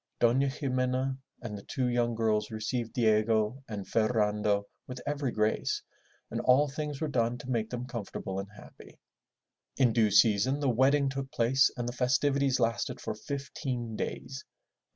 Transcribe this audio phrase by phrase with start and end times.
[0.19, 5.83] Dona Ximena and the two young girls received Diego and Ferrando with every grace,
[6.31, 8.97] and all things were done to make them comfortable and happy.
[9.77, 14.43] In due season the wedding took place and the festivities lasted for fifteen days.